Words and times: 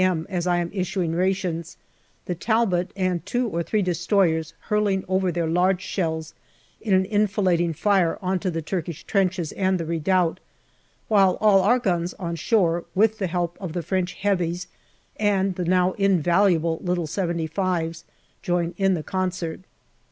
m., 0.03 0.25
as 0.31 0.47
I 0.47 0.57
am 0.57 0.71
issuing 0.73 1.13
rations, 1.13 1.77
the 2.25 2.33
Talbot 2.33 2.89
and 2.95 3.23
two 3.23 3.47
or 3.47 3.61
three 3.61 3.83
destroyers 3.83 4.55
hurling 4.61 5.05
over 5.07 5.31
their 5.31 5.45
large 5.45 5.79
shells 5.83 6.33
in 6.81 6.95
an 6.95 7.05
enfilading 7.05 7.73
fire 7.73 8.17
on 8.19 8.39
to 8.39 8.49
the 8.49 8.63
Turkish 8.63 9.03
trenches 9.03 9.51
and 9.51 9.79
the 9.79 9.85
redoubt, 9.85 10.39
while 11.07 11.37
all 11.39 11.61
our 11.61 11.77
guns 11.77 12.15
on 12.15 12.35
shore, 12.35 12.85
with 12.95 13.19
the 13.19 13.27
help 13.27 13.55
of 13.61 13.73
the 13.73 13.83
French 13.83 14.13
heavies 14.13 14.65
and 15.17 15.53
the 15.53 15.65
now 15.65 15.91
invaluable 15.99 16.79
little" 16.81 17.05
75's," 17.05 18.03
join 18.41 18.73
in 18.79 18.95
the 18.95 19.03
concert. 19.03 19.59